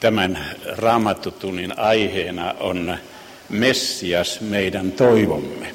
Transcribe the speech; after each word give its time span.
Tämän 0.00 0.46
raamattutunnin 0.76 1.78
aiheena 1.78 2.54
on 2.60 2.98
Messias 3.48 4.40
meidän 4.40 4.92
toivomme. 4.92 5.74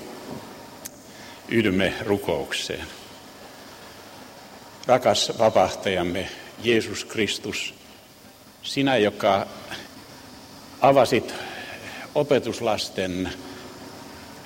Yhdymme 1.49 1.93
rukoukseen. 2.01 2.85
Rakas 4.87 5.31
vapahtajamme 5.39 6.29
Jeesus 6.63 7.05
Kristus, 7.05 7.73
sinä, 8.63 8.97
joka 8.97 9.47
avasit 10.81 11.33
opetuslasten 12.15 13.29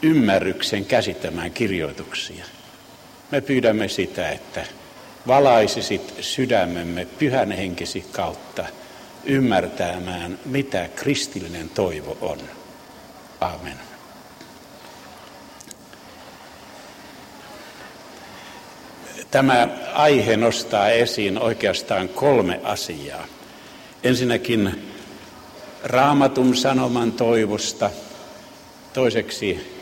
ymmärryksen 0.02 0.86
käsittämään 0.86 1.52
kirjoituksia. 1.52 2.46
Me 3.32 3.42
pyydämme 3.42 3.88
sitä, 3.88 4.30
että 4.30 4.66
valaisisit 5.28 6.14
sydämemme 6.22 7.06
pyhän 7.06 7.52
henkesi 7.52 8.06
kautta 8.12 8.66
ymmärtämään, 9.24 10.40
mitä 10.46 10.90
kristillinen 10.96 11.70
toivo 11.70 12.18
on. 12.22 12.38
Amen. 13.42 13.78
Tämä 19.32 19.68
aihe 19.94 20.38
nostaa 20.38 20.90
esiin 20.90 21.40
oikeastaan 21.40 22.10
kolme 22.10 22.60
asiaa. 22.64 23.26
Ensinnäkin 24.04 24.90
raamatun 25.84 26.56
sanoman 26.56 27.12
toivosta, 27.12 27.90
toiseksi 28.94 29.78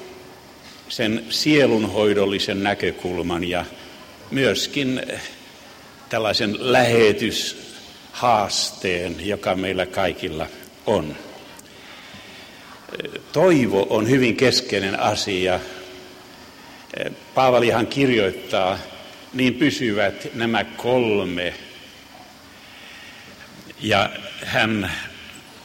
sen 0.89 1.25
sielunhoidollisen 1.29 2.63
näkökulman 2.63 3.43
ja 3.43 3.65
myöskin 4.31 5.01
tällaisen 6.09 6.73
lähetyshaasteen, 8.21 9.27
joka 9.27 9.55
meillä 9.55 9.85
kaikilla 9.85 10.47
on. 10.85 11.15
Toivo 13.31 13.87
on 13.89 14.09
hyvin 14.09 14.35
keskeinen 14.35 14.99
asia. 14.99 15.59
Paavalihan 17.33 17.87
kirjoittaa, 17.87 18.77
niin 19.33 19.53
pysyvät 19.53 20.27
nämä 20.33 20.63
kolme. 20.63 21.53
Ja 23.81 24.09
hän 24.45 24.91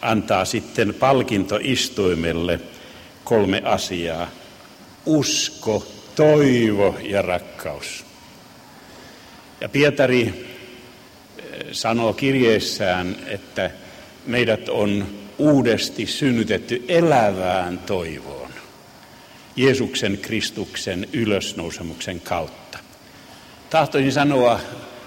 antaa 0.03 0.45
sitten 0.45 0.95
palkintoistuimelle 0.95 2.61
kolme 3.25 3.63
asiaa. 3.65 4.31
Usko, 5.07 5.87
toivo 6.15 6.99
ja 7.03 7.23
rakkaus. 7.23 8.05
Ja 9.61 9.69
Pietari 9.69 10.50
sanoo 11.73 12.13
kirjeessään, 12.13 13.17
että 13.27 13.71
meidät 14.27 14.69
on 14.69 15.07
uudesti 15.39 16.07
synnytetty 16.07 16.85
elävään 16.89 17.79
toivoon. 17.79 18.51
Jeesuksen 19.57 20.19
Kristuksen 20.23 21.09
ylösnousemuksen 21.13 22.21
kautta. 22.21 22.79
Tahtoisin 23.71 24.13
sanoa 24.13 24.61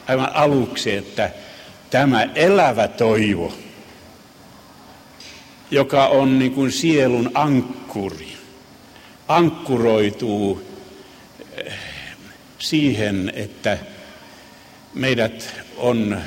aivan 0.08 0.36
aluksi, 0.36 0.92
että 0.92 1.31
tämä 1.90 2.24
elävä 2.36 2.88
toivo, 2.88 3.54
joka 5.72 6.08
on 6.08 6.40
niin 6.40 6.52
kuin 6.52 6.72
sielun 6.72 7.31
ankkuri, 7.34 8.34
ankkuroituu 9.28 10.64
eh, 11.58 11.74
siihen, 12.59 13.31
että 13.36 13.78
meidät 14.94 15.54
on 15.78 16.22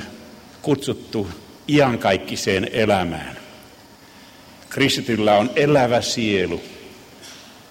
kutsuttu 0.67 1.27
iankaikkiseen 1.67 2.69
elämään. 2.71 3.37
Kristityllä 4.69 5.35
on 5.35 5.49
elävä 5.55 6.01
sielu 6.01 6.61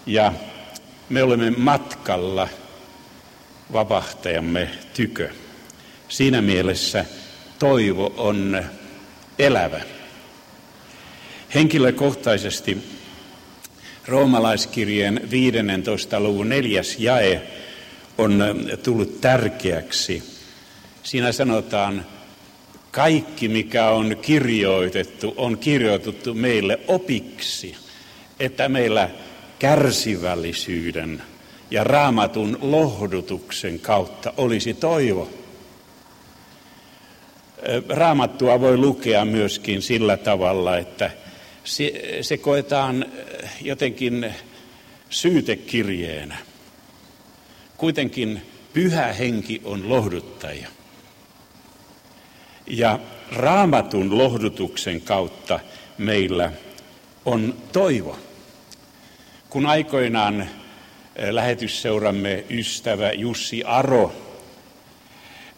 ja 0.06 0.32
me 1.08 1.22
olemme 1.22 1.50
matkalla 1.50 2.48
vapahtajamme 3.72 4.68
tykö. 4.94 5.30
Siinä 6.08 6.42
mielessä 6.42 7.04
toivo 7.58 8.14
on 8.16 8.64
elävä. 9.38 9.80
Henkilökohtaisesti 11.54 12.78
roomalaiskirjeen 14.06 15.20
15. 15.30 16.20
luvun 16.20 16.48
neljäs 16.48 16.96
jae 16.98 17.42
on 18.18 18.44
tullut 18.82 19.20
tärkeäksi– 19.20 20.22
Siinä 21.06 21.32
sanotaan, 21.32 22.06
kaikki 22.96 23.48
mikä 23.48 23.90
on 23.90 24.16
kirjoitettu, 24.22 25.34
on 25.36 25.58
kirjoitettu 25.58 26.34
meille 26.34 26.80
opiksi, 26.88 27.76
että 28.40 28.68
meillä 28.68 29.10
kärsivällisyyden 29.58 31.22
ja 31.70 31.84
raamatun 31.84 32.58
lohdutuksen 32.60 33.80
kautta 33.80 34.32
olisi 34.36 34.74
toivo. 34.74 35.30
Raamattua 37.88 38.60
voi 38.60 38.76
lukea 38.76 39.24
myöskin 39.24 39.82
sillä 39.82 40.16
tavalla, 40.16 40.78
että 40.78 41.10
se, 41.64 41.92
se 42.20 42.36
koetaan 42.36 43.06
jotenkin 43.60 44.34
syytekirjeenä. 45.10 46.36
Kuitenkin 47.76 48.42
pyhä 48.72 49.12
henki 49.12 49.60
on 49.64 49.88
lohduttaja. 49.88 50.68
Ja 52.66 52.98
raamatun 53.32 54.18
lohdutuksen 54.18 55.00
kautta 55.00 55.60
meillä 55.98 56.52
on 57.24 57.54
toivo. 57.72 58.18
Kun 59.50 59.66
aikoinaan 59.66 60.40
eh, 60.40 60.48
lähetysseuramme 61.30 62.44
ystävä 62.50 63.12
Jussi 63.12 63.62
Aro 63.64 64.12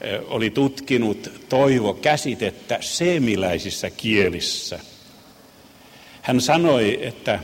eh, 0.00 0.20
oli 0.28 0.50
tutkinut 0.50 1.32
toivo-käsitettä 1.48 2.78
seemiläisissä 2.80 3.90
kielissä. 3.90 4.80
Hän 6.22 6.40
sanoi, 6.40 6.98
että 7.06 7.40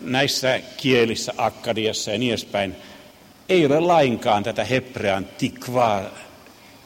näissä 0.00 0.60
kielissä, 0.76 1.32
Akkadiassa 1.36 2.10
ja 2.10 2.18
niin 2.18 2.30
edespäin, 2.30 2.76
ei 3.48 3.66
ole 3.66 3.80
lainkaan 3.80 4.42
tätä 4.42 4.64
hebrean 4.64 5.26
tikvaa 5.38 6.02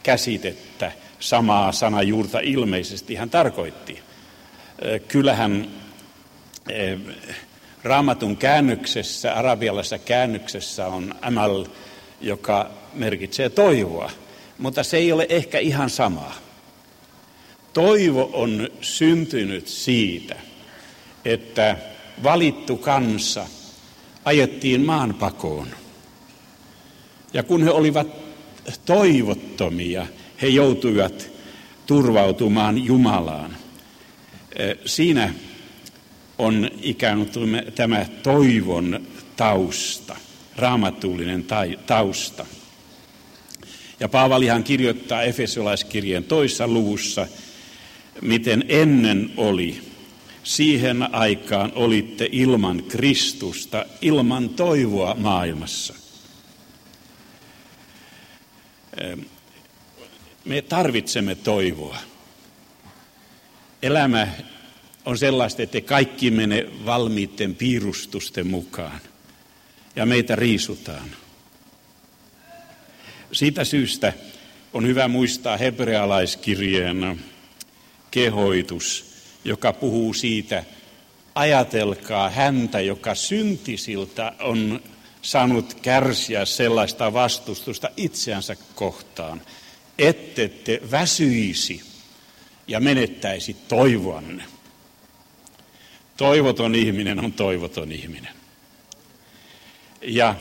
käsitettä, 0.03 0.93
samaa 1.21 1.73
sanajuurta 1.73 2.41
ilmeisesti 2.41 3.15
hän 3.15 3.31
tarkoitti. 3.31 4.03
Kyllähän 5.09 5.71
raamatun 7.83 8.37
käännöksessä, 8.37 9.35
arabialaisessa 9.35 9.99
käännöksessä 9.99 10.87
on 10.87 11.15
amal, 11.23 11.65
joka 12.21 12.71
merkitsee 12.95 13.49
toivoa, 13.49 14.11
mutta 14.59 14.83
se 14.83 14.97
ei 14.97 15.13
ole 15.13 15.27
ehkä 15.29 15.59
ihan 15.59 15.91
sama. 15.91 16.33
Toivo 17.73 18.31
on 18.33 18.69
syntynyt 18.81 19.69
siitä, 19.69 20.37
että 21.25 21.77
valittu 22.23 22.77
kansa 22.77 23.47
ajettiin 24.25 24.81
maanpakoon. 24.81 25.69
Ja 27.33 27.43
kun 27.43 27.63
he 27.65 27.71
olivat 27.71 28.07
toivottomia, 28.85 30.07
he 30.43 30.49
joutuivat 30.49 31.31
turvautumaan 31.87 32.85
Jumalaan. 32.85 33.57
Siinä 34.85 35.35
on 36.39 36.71
ikään 36.83 37.27
kuin 37.27 37.63
tämä 37.75 38.07
toivon 38.23 39.07
tausta, 39.37 40.17
raamatullinen 40.57 41.47
tausta. 41.87 42.47
Ja 44.01 44.09
Paavalihan 44.09 44.65
kirjoittaa 44.65 45.23
Efesolaiskirjeen 45.23 46.25
toissa 46.25 46.69
luvussa, 46.69 47.27
miten 48.23 48.65
ennen 48.69 49.33
oli, 49.37 49.81
siihen 50.43 51.15
aikaan 51.15 51.73
olitte 51.75 52.29
ilman 52.33 52.83
Kristusta, 52.83 53.87
ilman 54.01 54.49
toivoa 54.49 55.15
maailmassa. 55.15 55.95
Me 60.45 60.63
tarvitsemme 60.63 61.35
toivoa. 61.35 61.97
Elämä 63.83 64.29
on 65.05 65.19
sellaista, 65.19 65.63
että 65.63 65.81
kaikki 65.81 66.31
mene 66.31 66.67
valmiitten 66.87 67.55
piirustusten 67.55 68.47
mukaan 68.47 69.01
ja 69.97 70.07
meitä 70.07 70.37
riisutaan. 70.37 71.11
Siitä 73.33 73.65
syystä 73.65 74.13
on 74.73 74.87
hyvä 74.87 75.09
muistaa 75.09 75.57
hebrealaiskirjeen 75.57 77.21
kehoitus, 78.11 79.15
joka 79.45 79.73
puhuu 79.73 80.15
siitä, 80.15 80.65
ajatelkaa 81.35 82.31
häntä, 82.31 82.81
joka 82.81 83.15
syntisiltä 83.15 84.33
on 84.41 84.81
saanut 85.23 85.75
kärsiä 85.75 86.45
sellaista 86.45 87.13
vastustusta 87.13 87.91
itseänsä 87.97 88.57
kohtaan, 88.75 89.41
ette 90.01 90.49
te 90.49 90.81
väsyisi 90.91 91.83
ja 92.67 92.81
menettäisi 92.81 93.57
toivoanne. 93.69 94.45
Toivoton 96.17 96.75
ihminen 96.75 97.25
on 97.25 97.33
toivoton 97.33 97.93
ihminen. 97.93 98.35
Ja 100.03 100.35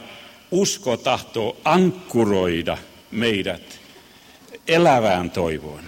usko 0.52 0.98
tahtoo 0.98 1.58
ankkuroida 1.66 2.78
meidät 3.12 3.80
elävään 4.68 5.32
toivoon. 5.32 5.84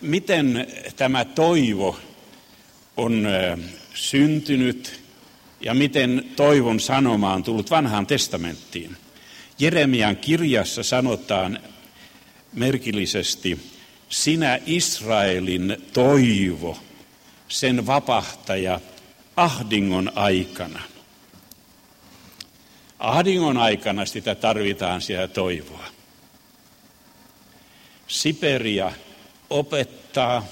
Miten 0.00 0.66
tämä 0.96 1.24
toivo 1.24 1.98
on 2.96 3.26
syntynyt 3.94 5.00
ja 5.60 5.74
miten 5.74 6.24
toivon 6.36 6.80
sanoma 6.80 7.34
on 7.34 7.42
tullut 7.42 7.70
vanhaan 7.70 8.06
testamenttiin? 8.06 8.96
Jeremian 9.58 10.16
kirjassa 10.16 10.82
sanotaan 10.82 11.58
merkillisesti, 12.52 13.70
sinä 14.08 14.58
Israelin 14.66 15.76
toivo, 15.92 16.78
sen 17.48 17.86
vapahtaja 17.86 18.80
ahdingon 19.36 20.12
aikana. 20.14 20.80
Ahdingon 22.98 23.56
aikana 23.56 24.06
sitä 24.06 24.34
tarvitaan 24.34 25.02
siellä 25.02 25.28
toivoa. 25.28 25.86
Siperia 28.08 28.92
opettaa 29.50 30.46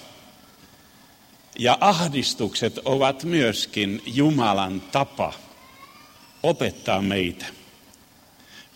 ja 1.59 1.79
ahdistukset 1.81 2.79
ovat 2.85 3.25
myöskin 3.25 4.03
Jumalan 4.07 4.81
tapa 4.81 5.33
opettaa 6.43 7.03
meitä 7.03 7.47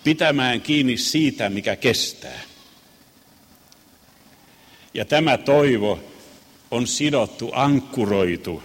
pitämään 0.05 0.61
kiinni 0.61 0.97
siitä, 0.97 1.51
mikä 1.51 1.77
kestää. 1.77 2.41
Ja 4.95 5.05
tämä 5.05 5.39
toivo 5.39 6.01
on 6.71 6.87
sidottu, 6.87 7.51
ankkuroitu 7.55 8.63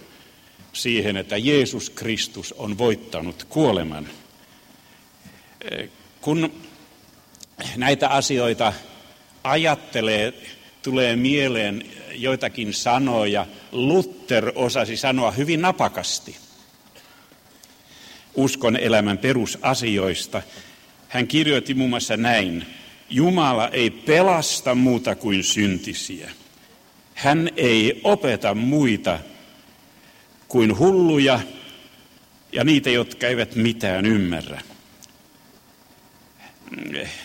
siihen, 0.72 1.16
että 1.16 1.36
Jeesus 1.36 1.90
Kristus 1.90 2.52
on 2.52 2.78
voittanut 2.78 3.44
kuoleman. 3.48 4.08
Kun 6.20 6.52
näitä 7.76 8.08
asioita 8.08 8.72
ajattelee, 9.44 10.34
tulee 10.82 11.16
mieleen 11.16 11.86
joitakin 12.12 12.74
sanoja. 12.74 13.46
Luther 13.72 14.52
osasi 14.54 14.96
sanoa 14.96 15.30
hyvin 15.30 15.62
napakasti 15.62 16.36
uskon 18.36 18.76
elämän 18.76 19.18
perusasioista. 19.18 20.42
Hän 21.08 21.26
kirjoitti 21.26 21.74
muun 21.74 21.90
muassa 21.90 22.16
näin. 22.16 22.66
Jumala 23.10 23.68
ei 23.68 23.90
pelasta 23.90 24.74
muuta 24.74 25.14
kuin 25.14 25.44
syntisiä. 25.44 26.30
Hän 27.14 27.50
ei 27.56 28.00
opeta 28.04 28.54
muita 28.54 29.18
kuin 30.48 30.78
hulluja 30.78 31.40
ja 32.52 32.64
niitä, 32.64 32.90
jotka 32.90 33.26
eivät 33.26 33.54
mitään 33.54 34.06
ymmärrä. 34.06 34.60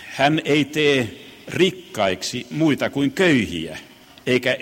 Hän 0.08 0.42
ei 0.46 0.66
tee 0.66 1.18
rikkaiksi 1.48 2.48
muita 2.52 2.90
kuin 2.90 3.12
köyhiä, 3.12 3.78
eikä 4.26 4.58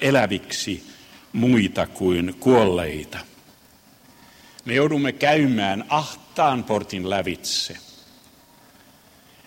eläviksi 0.00 0.86
muita 1.32 1.86
kuin 1.86 2.34
kuolleita. 2.40 3.18
Me 4.64 4.74
joudumme 4.74 5.12
käymään 5.12 5.84
ahtaan 5.88 6.64
portin 6.64 7.10
lävitse. 7.10 7.76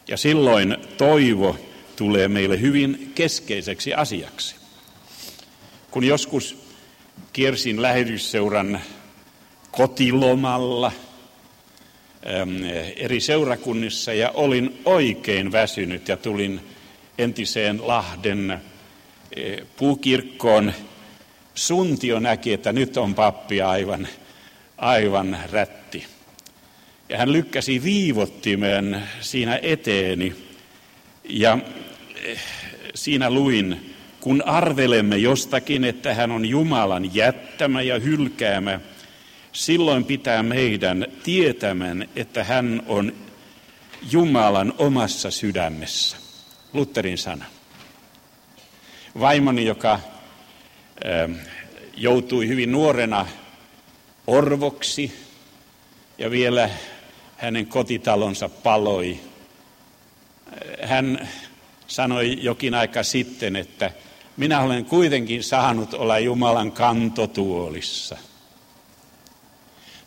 Ja 0.08 0.18
silloin 0.18 0.78
toivo 0.98 1.58
tulee 1.96 2.28
meille 2.28 2.62
hyvin 2.62 3.12
keskeiseksi 3.16 3.94
asiaksi. 3.94 4.56
Kun 5.92 6.04
joskus 6.04 6.58
kiersin 7.34 7.82
lähetysseuran 7.82 8.82
kotilomalla 9.72 10.92
eri 12.96 13.20
seurakunnissa 13.20 14.14
ja 14.14 14.32
olin 14.34 14.82
oikein 14.86 15.52
väsynyt 15.52 16.08
ja 16.08 16.18
tulin 16.18 16.62
entiseen 17.18 17.88
Lahden 17.88 18.62
puukirkkoon. 19.78 20.74
Suntio 21.56 22.20
näki, 22.20 22.54
että 22.54 22.74
nyt 22.74 22.98
on 22.98 23.16
pappi 23.16 23.62
aivan, 23.62 24.08
aivan 24.78 25.38
rätti. 25.52 26.15
Ja 27.10 27.18
hän 27.18 27.34
lykkäsi 27.34 27.84
viivottimen 27.84 29.04
siinä 29.22 29.60
eteeni 29.62 30.36
ja 31.30 31.58
eh, 32.24 32.40
siinä 32.96 33.30
luin, 33.30 33.96
kun 34.20 34.44
arvelemme 34.46 35.18
jostakin, 35.18 35.84
että 35.84 36.14
hän 36.14 36.32
on 36.32 36.46
Jumalan 36.46 37.16
jättämä 37.16 37.82
ja 37.82 38.00
hylkäämä, 38.00 38.80
silloin 39.52 40.06
pitää 40.06 40.44
meidän 40.44 41.06
tietämään, 41.24 42.10
että 42.16 42.44
hän 42.44 42.82
on 42.88 43.14
Jumalan 44.12 44.74
omassa 44.78 45.32
sydämessä. 45.32 46.18
Lutterin 46.74 47.18
sana. 47.18 47.46
Vaimoni, 49.20 49.66
joka 49.66 50.00
eh, 51.04 51.38
joutui 51.98 52.48
hyvin 52.48 52.72
nuorena 52.72 53.26
orvoksi 54.28 55.26
ja 56.18 56.32
vielä 56.32 56.70
hänen 57.38 57.68
kotitalonsa 57.68 58.50
paloi. 58.50 59.20
Hän 60.84 61.30
sanoi 61.88 62.38
jokin 62.42 62.74
aika 62.74 63.04
sitten, 63.04 63.56
että 63.56 63.92
minä 64.38 64.62
olen 64.62 64.86
kuitenkin 64.86 65.44
saanut 65.44 65.94
olla 65.94 66.20
Jumalan 66.20 66.72
kantotuolissa. 66.72 68.18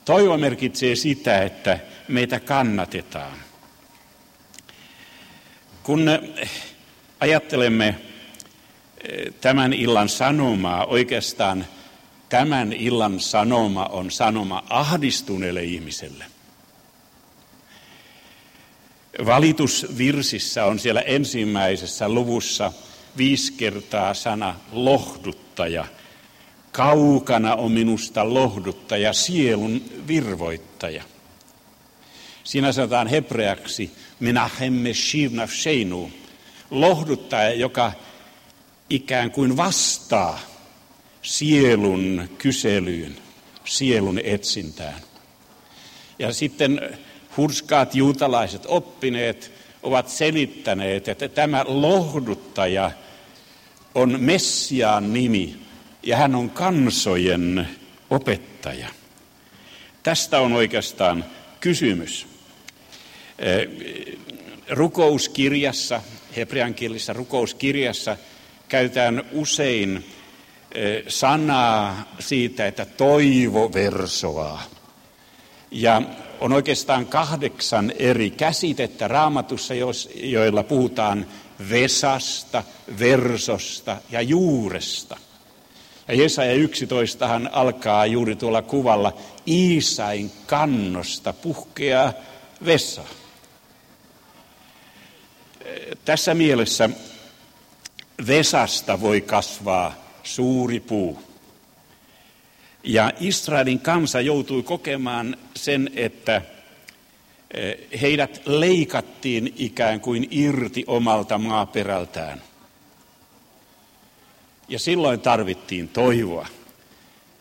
Toivo 0.05 0.39
merkitsee 0.39 0.97
sitä, 0.97 1.43
että 1.43 1.79
meitä 2.09 2.41
kannatetaan. 2.41 3.39
Kun 5.83 6.07
ajattelemme 7.21 7.89
eh, 7.89 9.35
tämän 9.41 9.73
illan 9.73 10.09
sanomaa, 10.09 10.87
oikeastaan 10.87 11.67
tämän 12.29 12.73
illan 12.73 13.21
sanoma 13.21 13.85
on 13.85 14.11
sanoma 14.11 14.65
ahdistuneelle 14.71 15.65
ihmiselle– 15.65 16.25
Valitusvirsissä 19.27 20.65
on 20.65 20.79
siellä 20.79 21.01
ensimmäisessä 21.01 22.09
luvussa 22.09 22.73
viisi 23.17 23.53
kertaa 23.53 24.15
sana 24.15 24.55
lohduttaja. 24.73 25.85
Kaukana 26.73 27.55
on 27.55 27.73
minusta 27.73 28.35
lohduttaja, 28.35 29.13
sielun 29.13 29.83
virvoittaja. 30.09 31.03
Siinä 32.45 32.73
sanotaan 32.73 33.07
hebreaksi 33.07 33.91
minahemme 34.21 34.95
shivnaf 34.95 35.51
sheinu, 35.53 36.11
lohduttaja, 36.71 37.55
joka 37.55 37.93
ikään 38.91 39.31
kuin 39.31 39.57
vastaa 39.57 40.41
sielun 41.23 42.29
kyselyyn, 42.39 43.17
sielun 43.65 44.21
etsintään. 44.25 45.01
Ja 46.19 46.33
sitten 46.33 46.99
hurskaat 47.39 47.95
juutalaiset 47.95 48.63
oppineet 48.67 49.53
ovat 49.83 50.09
selittäneet, 50.09 51.09
että 51.09 51.29
tämä 51.29 51.65
lohduttaja 51.69 52.91
on 53.95 54.17
Messiaan 54.21 55.13
nimi 55.13 55.57
ja 56.03 56.17
hän 56.17 56.35
on 56.35 56.51
kansojen 56.51 57.69
opettaja. 58.11 58.89
Tästä 60.03 60.41
on 60.41 60.53
oikeastaan 60.53 61.25
kysymys. 61.61 62.27
Rukouskirjassa, 64.71 66.03
hebreankielisessä 66.37 67.13
rukouskirjassa 67.13 68.17
käytetään 68.69 69.23
usein 69.33 70.05
sanaa 71.09 72.15
siitä, 72.19 72.67
että 72.67 72.85
toivo 72.85 73.73
versoaa. 73.73 74.63
Ja 75.71 76.03
on 76.41 76.53
oikeastaan 76.53 77.07
kahdeksan 77.07 77.93
eri 77.99 78.31
käsitettä 78.31 79.09
raamatussa, 79.09 79.75
joilla 80.15 80.63
puhutaan 80.63 81.27
vesasta, 81.71 82.63
versosta 82.99 83.97
ja 84.11 84.23
juuresta. 84.23 85.17
Ja 86.09 86.15
Jesaja 86.15 86.53
11 86.53 87.41
alkaa 87.53 88.07
juuri 88.07 88.37
tuolla 88.37 88.63
kuvalla 88.63 89.17
Iisain 89.49 90.33
kannosta 90.47 91.33
puhkea 91.33 92.13
vesa. 92.65 93.05
Tässä 96.05 96.35
mielessä 96.35 96.91
vesasta 98.27 99.01
voi 99.01 99.21
kasvaa 99.21 99.95
suuri 100.23 100.81
puu. 100.81 101.28
Ja 102.83 103.13
Israelin 103.21 103.81
kansa 103.81 104.21
joutui 104.21 104.63
kokemaan 104.63 105.37
sen, 105.57 105.91
että 105.95 106.43
eh, 107.55 107.77
heidät 108.01 108.43
leikattiin 108.47 109.55
ikään 109.57 110.01
kuin 110.01 110.29
irti 110.31 110.85
omalta 110.87 111.39
maaperältään. 111.39 112.43
Ja 114.69 114.79
silloin 114.79 115.21
tarvittiin 115.21 115.89
toivoa. 115.89 116.47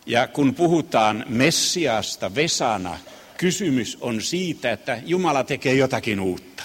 Ja 0.06 0.28
kun 0.28 0.54
puhutaan 0.54 1.24
Messiasta 1.28 2.34
Vesana, 2.34 2.98
kysymys 3.36 3.98
on 4.00 4.22
siitä, 4.22 4.72
että 4.72 4.98
Jumala 5.04 5.44
tekee 5.44 5.74
jotakin 5.74 6.20
uutta. 6.20 6.62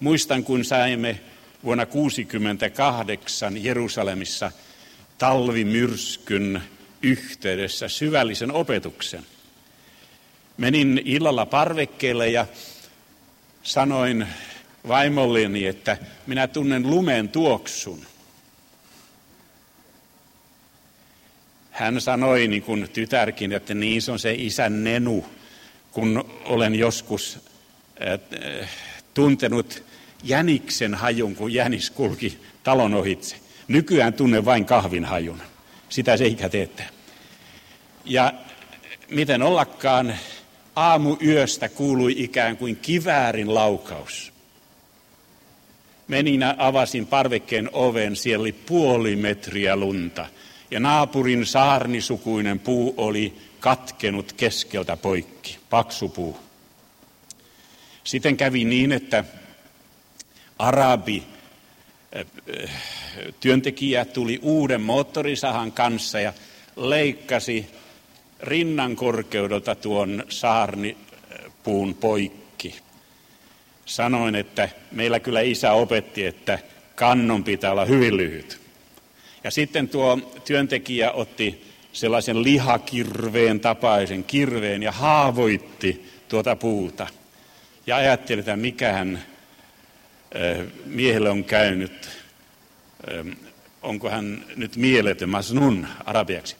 Muistan, 0.00 0.44
kun 0.44 0.64
saimme 0.64 1.20
vuonna 1.64 1.86
1968 1.86 3.64
Jerusalemissa 3.64 4.52
talvimyrskyn 5.18 6.62
yhteydessä 7.02 7.88
syvällisen 7.88 8.52
opetuksen. 8.52 9.26
Menin 10.56 11.02
illalla 11.04 11.46
parvekkeelle 11.46 12.28
ja 12.28 12.46
sanoin 13.62 14.26
vaimolleni, 14.88 15.66
että 15.66 15.96
minä 16.26 16.48
tunnen 16.48 16.90
lumen 16.90 17.28
tuoksun. 17.28 18.06
Hän 21.70 22.00
sanoi, 22.00 22.48
niin 22.48 22.62
kuin 22.62 22.88
tytärkin, 22.92 23.52
että 23.52 23.74
niin 23.74 24.02
se 24.02 24.12
on 24.12 24.18
se 24.18 24.34
isän 24.34 24.84
nenu, 24.84 25.26
kun 25.90 26.24
olen 26.44 26.74
joskus 26.74 27.38
äh, 28.60 28.70
tuntenut 29.14 29.82
jäniksen 30.22 30.94
hajun, 30.94 31.36
kun 31.36 31.52
jänis 31.54 31.90
kulki 31.90 32.38
talon 32.62 32.94
ohitse. 32.94 33.36
Nykyään 33.68 34.12
tunne 34.12 34.44
vain 34.44 34.64
kahvin 34.64 35.04
hajun. 35.04 35.42
Sitä 35.90 36.16
se 36.16 36.26
ikä 36.26 36.48
teettää. 36.48 36.88
Ja 38.04 38.32
miten 39.08 39.42
ollakaan, 39.42 40.14
aamuyöstä 40.76 41.68
kuului 41.68 42.14
ikään 42.16 42.56
kuin 42.56 42.76
kiväärin 42.76 43.54
laukaus. 43.54 44.32
Menin 46.08 46.42
avasin 46.58 47.06
parvekkeen 47.06 47.70
oven, 47.72 48.16
siellä 48.16 48.42
oli 48.42 48.52
puoli 48.52 49.16
metriä 49.16 49.76
lunta. 49.76 50.26
Ja 50.70 50.80
naapurin 50.80 51.46
saarnisukuinen 51.46 52.58
puu 52.58 52.94
oli 52.96 53.38
katkenut 53.60 54.32
keskeltä 54.32 54.96
poikki, 54.96 55.58
paksu 55.70 56.08
puu. 56.08 56.38
Sitten 58.04 58.36
kävi 58.36 58.64
niin, 58.64 58.92
että 58.92 59.24
arabi 60.58 61.22
työntekijä 63.40 64.04
tuli 64.04 64.38
uuden 64.42 64.80
moottorisahan 64.80 65.72
kanssa 65.72 66.20
ja 66.20 66.32
leikkasi 66.76 67.66
rinnan 68.40 68.96
korkeudelta 68.96 69.74
tuon 69.74 70.24
saarnipuun 70.28 71.94
poikki. 71.94 72.74
Sanoin, 73.86 74.34
että 74.34 74.68
meillä 74.92 75.20
kyllä 75.20 75.40
isä 75.40 75.72
opetti, 75.72 76.26
että 76.26 76.58
kannon 76.94 77.44
pitää 77.44 77.72
olla 77.72 77.84
hyvin 77.84 78.16
lyhyt. 78.16 78.60
Ja 79.44 79.50
sitten 79.50 79.88
tuo 79.88 80.18
työntekijä 80.44 81.12
otti 81.12 81.64
sellaisen 81.92 82.42
lihakirveen 82.42 83.60
tapaisen 83.60 84.24
kirveen 84.24 84.82
ja 84.82 84.92
haavoitti 84.92 86.10
tuota 86.28 86.56
puuta. 86.56 87.06
Ja 87.86 87.96
ajatteli, 87.96 88.40
että 88.40 88.56
mikähän 88.56 89.22
miehelle 90.84 91.30
on 91.30 91.44
käynyt, 91.44 92.08
onko 93.82 94.10
hän 94.10 94.44
nyt 94.56 94.76
mieletön 94.76 95.28
masnun 95.28 95.86
arabiaksi. 96.04 96.56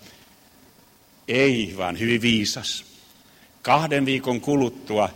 Ei, 1.29 1.75
vaan 1.77 1.99
hyvin 1.99 2.23
viisas. 2.23 2.85
Kahden 3.63 4.07
viikon 4.07 4.41
kuluttua 4.41 5.09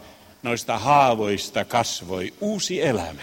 noista 0.43 0.79
haavoista 0.79 1.65
kasvoi 1.65 2.35
uusi 2.41 2.83
elämä. 2.83 3.23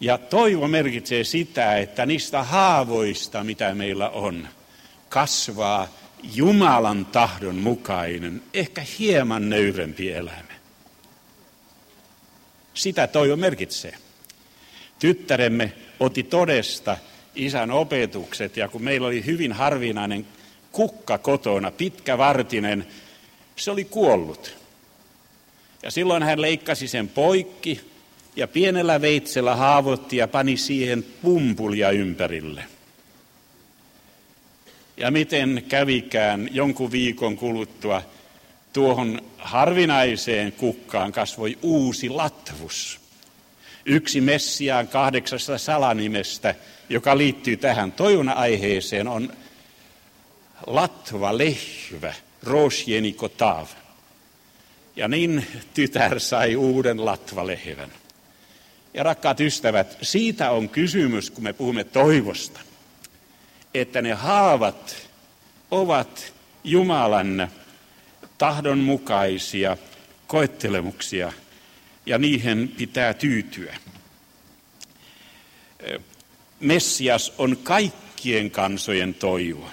Ja 0.00 0.18
toivo 0.18 0.68
merkitsee 0.68 1.24
sitä, 1.24 1.76
että 1.76 2.06
niistä 2.06 2.42
haavoista, 2.42 3.44
mitä 3.44 3.74
meillä 3.74 4.08
on, 4.08 4.48
kasvaa 5.08 5.88
Jumalan 6.34 7.06
tahdon 7.06 7.56
mukainen, 7.56 8.42
ehkä 8.54 8.82
hieman 8.98 9.50
nöyrempi 9.50 10.12
elämä. 10.12 10.43
Sitä 12.74 13.06
toivo 13.06 13.36
merkitsee. 13.36 13.94
Tyttäremme 14.98 15.72
otti 16.00 16.22
todesta 16.22 16.96
isän 17.34 17.70
opetukset 17.70 18.56
ja 18.56 18.68
kun 18.68 18.82
meillä 18.82 19.06
oli 19.06 19.24
hyvin 19.26 19.52
harvinainen 19.52 20.26
kukka 20.72 21.18
kotona, 21.18 21.70
pitkä 21.70 22.18
vartinen, 22.18 22.86
se 23.56 23.70
oli 23.70 23.84
kuollut. 23.84 24.56
Ja 25.82 25.90
silloin 25.90 26.22
hän 26.22 26.40
leikkasi 26.40 26.88
sen 26.88 27.08
poikki 27.08 27.80
ja 28.36 28.48
pienellä 28.48 29.00
veitsellä 29.00 29.56
haavoitti 29.56 30.16
ja 30.16 30.28
pani 30.28 30.56
siihen 30.56 31.04
pumpulia 31.22 31.90
ympärille. 31.90 32.64
Ja 34.96 35.10
miten 35.10 35.64
kävikään 35.68 36.48
jonkun 36.52 36.92
viikon 36.92 37.36
kuluttua 37.36 38.02
tuohon 38.74 39.20
harvinaiseen 39.38 40.52
kukkaan 40.52 41.12
kasvoi 41.12 41.58
uusi 41.62 42.08
latvus. 42.08 43.00
Yksi 43.84 44.20
Messiaan 44.20 44.88
kahdeksasta 44.88 45.58
salanimestä, 45.58 46.54
joka 46.88 47.18
liittyy 47.18 47.56
tähän 47.56 47.92
toivona 47.92 48.32
aiheeseen, 48.32 49.08
on 49.08 49.32
latva 50.66 51.38
lehvä, 51.38 52.14
rosjenikotav. 52.42 53.66
Ja 54.96 55.08
niin 55.08 55.46
tytär 55.74 56.20
sai 56.20 56.56
uuden 56.56 57.04
latvalehvän. 57.04 57.92
Ja 58.94 59.02
rakkaat 59.02 59.40
ystävät, 59.40 59.98
siitä 60.02 60.50
on 60.50 60.68
kysymys, 60.68 61.30
kun 61.30 61.44
me 61.44 61.52
puhumme 61.52 61.84
toivosta, 61.84 62.60
että 63.74 64.02
ne 64.02 64.12
haavat 64.12 65.08
ovat 65.70 66.32
Jumalan 66.64 67.48
tahdonmukaisia 68.38 69.76
koettelemuksia 70.26 71.32
ja 72.06 72.18
niihin 72.18 72.68
pitää 72.68 73.14
tyytyä. 73.14 73.76
Messias 76.60 77.32
on 77.38 77.56
kaikkien 77.62 78.50
kansojen 78.50 79.14
toivo. 79.14 79.70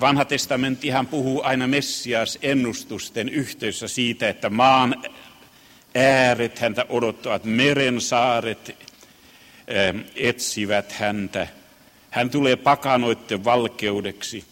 Vanha 0.00 0.24
testamenttihan 0.24 1.06
puhuu 1.06 1.42
aina 1.42 1.66
Messias 1.66 2.38
ennustusten 2.42 3.28
yhteydessä 3.28 3.88
siitä, 3.88 4.28
että 4.28 4.50
maan 4.50 5.04
ääret 5.94 6.58
häntä 6.58 6.86
odottavat, 6.88 7.44
meren 7.44 8.00
saaret 8.00 8.76
etsivät 10.16 10.92
häntä. 10.92 11.48
Hän 12.10 12.30
tulee 12.30 12.56
pakanoitten 12.56 13.44
valkeudeksi 13.44 14.51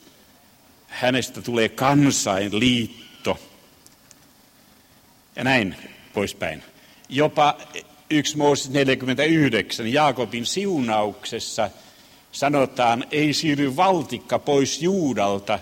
hänestä 0.91 1.43
tulee 1.43 1.69
kansainliitto. 1.69 3.39
Ja 5.37 5.45
näin 5.45 5.77
poispäin. 6.13 6.63
Jopa 7.09 7.59
1 8.11 8.37
Mooses 8.37 8.71
49 8.71 9.93
Jaakobin 9.93 10.47
siunauksessa 10.47 11.71
sanotaan, 12.33 13.05
ei 13.11 13.35
siirry 13.35 13.77
valtikka 13.77 14.39
pois 14.39 14.83
Juudalta, 14.83 15.59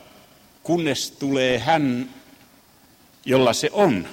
kunnes 0.62 1.11
tulee 1.11 1.58
hän, 1.58 2.11
jolla 3.25 3.52
se 3.52 3.70
on. 3.73 4.08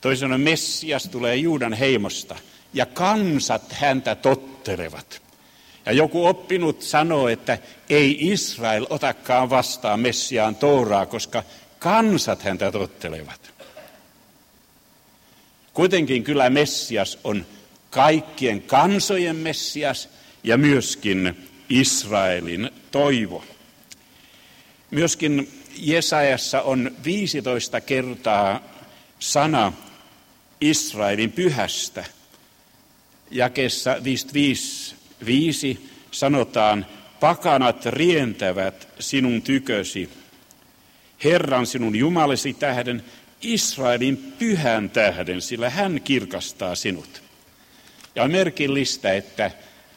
Toisaalta 0.00 0.38
Messias 0.38 1.08
tulee 1.08 1.36
Juudan 1.36 1.72
heimosta 1.72 2.36
ja 2.74 2.86
kansat 2.86 3.72
häntä 3.72 4.14
tottelevat. 4.14 5.22
Ja 5.86 5.92
joku 5.92 6.26
oppinut 6.26 6.82
sanoo, 6.82 7.28
että 7.28 7.58
ei 7.90 8.16
Israel 8.20 8.86
otakaan 8.90 9.50
vastaan 9.50 10.00
Messiaan 10.00 10.56
Touraa, 10.56 11.06
koska 11.06 11.42
kansat 11.78 12.42
häntä 12.42 12.72
tottelevat. 12.72 13.52
Kuitenkin 15.74 16.24
kyllä 16.24 16.50
Messias 16.50 17.18
on 17.24 17.46
kaikkien 17.90 18.62
kansojen 18.62 19.36
Messias 19.36 20.08
ja 20.44 20.56
myöskin 20.56 21.48
Israelin 21.68 22.70
toivo. 22.90 23.44
Myöskin 24.90 25.62
Jesajassa 25.76 26.62
on 26.62 26.96
15 27.04 27.80
kertaa 27.80 28.60
sana 29.18 29.72
Israelin 30.60 31.32
pyhästä. 31.32 32.04
Jakessa 33.30 33.96
55 34.04 34.94
viisi 35.26 35.90
sanotaan, 36.10 36.86
pakanat 37.20 37.86
rientävät 37.86 38.88
sinun 38.98 39.42
tykösi, 39.42 40.10
Herran 41.24 41.66
sinun 41.66 41.96
Jumalesi 41.96 42.54
tähden, 42.54 43.04
Israelin 43.42 44.34
pyhän 44.38 44.90
tähden, 44.90 45.42
sillä 45.42 45.70
hän 45.70 46.00
kirkastaa 46.04 46.74
sinut. 46.74 47.22
Ja 48.14 48.22
on 48.22 48.30
merkillistä, 48.30 49.12
että 49.12 49.50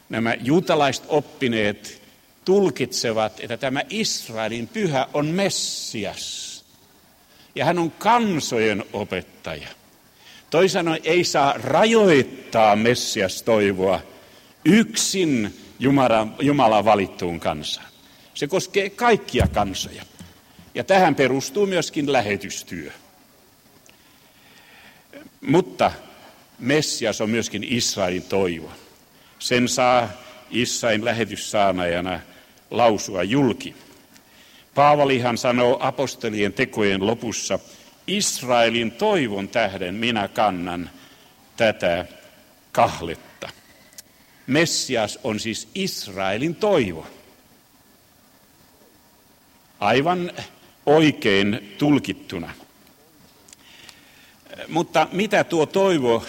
nämä 0.08 0.34
juutalaiset 0.40 1.04
oppineet 1.08 2.02
tulkitsevat, 2.44 3.40
että 3.40 3.56
tämä 3.56 3.82
Israelin 3.90 4.68
pyhä 4.68 5.06
on 5.14 5.26
Messias. 5.26 6.46
Ja 7.54 7.64
hän 7.64 7.78
on 7.78 7.90
kansojen 7.90 8.84
opettaja. 8.92 9.68
Toisaalta 10.50 10.96
ei 11.04 11.24
saa 11.24 11.52
rajoittaa 11.52 12.76
Messias 12.76 13.42
toivoa 13.42 14.00
yksin 14.66 15.54
Jumalan, 15.78 16.34
Jumalan 16.40 16.84
valittuun 16.84 17.40
kansaan. 17.40 17.86
Se 18.34 18.46
koskee 18.46 18.90
kaikkia 18.90 19.48
kansoja. 19.48 20.02
Ja 20.74 20.84
tähän 20.84 21.14
perustuu 21.14 21.66
myöskin 21.66 22.12
lähetystyö. 22.12 22.90
Mutta 25.40 25.92
Messias 26.58 27.20
on 27.20 27.30
myöskin 27.30 27.64
Israelin 27.64 28.22
toivo. 28.22 28.70
Sen 29.38 29.68
saa 29.68 30.08
Israelin 30.50 31.04
lähetyssaanajana 31.04 32.20
lausua 32.70 33.22
julki. 33.22 33.74
Paavalihan 34.74 35.38
sanoo 35.38 35.76
apostolien 35.80 36.52
tekojen 36.52 37.06
lopussa, 37.06 37.58
Israelin 38.06 38.92
toivon 38.92 39.48
tähden 39.48 39.94
minä 39.94 40.28
kannan 40.28 40.90
tätä 41.56 42.06
kahletta. 42.72 43.25
Messias 44.46 45.18
on 45.24 45.40
siis 45.40 45.68
Israelin 45.74 46.54
toivo. 46.54 47.06
Aivan 49.80 50.32
oikein 50.86 51.74
tulkittuna. 51.78 52.52
Mutta 54.68 55.08
mitä 55.12 55.44
tuo 55.44 55.66
toivo 55.66 56.24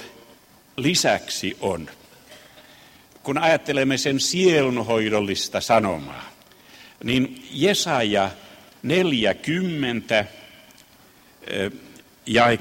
lisäksi 0.78 1.58
on? 1.60 1.90
Kun 3.24 3.38
ajattelemme 3.38 3.98
sen 3.98 4.20
sielunhoidollista 4.20 5.62
sanomaa, 5.62 6.30
niin 7.04 7.48
Jesaja 7.52 8.32
40 8.84 10.26
ja 12.26 12.58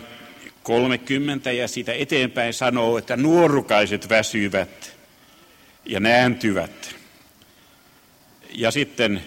30 0.62 1.52
ja 1.52 1.68
sitä 1.68 1.92
eteenpäin 1.92 2.54
sanoo, 2.54 2.98
että 2.98 3.16
nuorukaiset 3.16 4.08
väsyvät 4.08 4.95
ja 5.86 6.00
nääntyvät. 6.00 6.94
Ja 8.50 8.70
sitten 8.70 9.22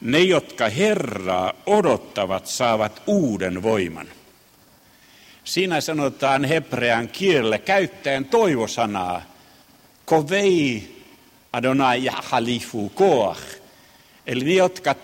ne, 0.00 0.18
jotka 0.18 0.68
Herraa 0.68 1.52
odottavat, 1.66 2.46
saavat 2.46 3.02
uuden 3.06 3.62
voiman. 3.62 4.08
Siinä 5.44 5.80
sanotaan 5.80 6.44
hebrean 6.44 7.08
kielellä 7.08 7.58
käyttäen 7.58 8.24
toivosanaa, 8.24 9.22
kovei 10.04 10.94
Adonai 11.52 12.08
halifu 12.12 12.88
koach. 12.88 13.42
Eli 14.26 14.44
ne, 14.44 14.54
jotka 14.54 14.94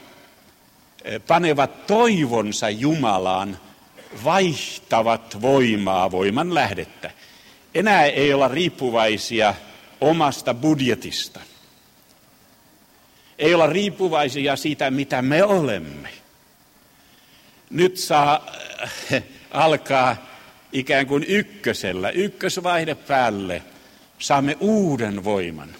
eh, 1.04 1.20
panevat 1.26 1.86
toivonsa 1.86 2.70
Jumalaan, 2.70 3.58
vaihtavat 4.24 5.42
voimaa, 5.42 6.10
voiman 6.10 6.54
lähdettä. 6.54 7.10
Enää 7.74 8.04
ei 8.04 8.34
olla 8.34 8.48
riippuvaisia 8.48 9.54
omasta 10.00 10.54
budjetista. 10.54 11.40
Ei 13.38 13.54
olla 13.54 13.66
riippuvaisia 13.66 14.56
siitä, 14.56 14.90
mitä 14.90 15.22
me 15.22 15.44
olemme. 15.44 16.08
Nyt 17.70 17.96
saa 17.96 18.46
äh, 19.12 19.22
alkaa 19.50 20.16
ikään 20.72 21.06
kuin 21.06 21.24
ykkösellä, 21.28 22.10
ykkösvaihde 22.10 22.94
päälle. 22.94 23.62
Saamme 24.18 24.56
uuden 24.60 25.24
voiman. 25.24 25.76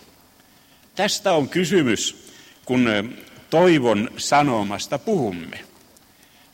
Tästä 0.95 1.33
on 1.33 1.49
kysymys, 1.49 2.31
kun 2.65 2.89
äh, 2.89 3.05
toivon 3.51 4.11
sanomasta 4.17 4.99
puhumme. 4.99 5.61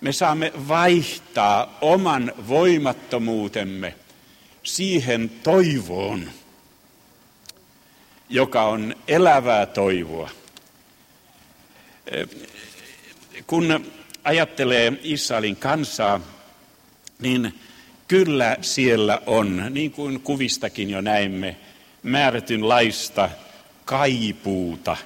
Me 0.01 0.13
saamme 0.13 0.53
vaihtaa 0.69 1.79
oman 1.81 2.33
voimattomuutemme 2.49 3.95
siihen 4.63 5.31
toivoon, 5.31 6.31
joka 8.29 8.63
on 8.63 8.95
elävää 9.09 9.67
toivoa 9.67 10.31
kun 13.47 13.93
ajattelee 14.25 14.93
Israelin 15.03 15.57
kansaa, 15.57 16.21
niin 17.19 17.61
kyllä 18.09 18.57
siellä 18.61 19.23
on, 19.27 19.67
niin 19.71 19.91
kuin 19.91 20.21
kuvistakin 20.21 20.91
jo 20.91 21.01
näimme, 21.01 21.57
määrätynlaista 22.03 23.31
kaipuuta. 23.85 24.97